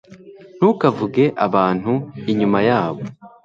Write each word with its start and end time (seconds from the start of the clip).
Ntukavuge 0.57 1.23
abantu 1.47 1.93
inyuma 2.31 2.59
yabo 2.69 3.01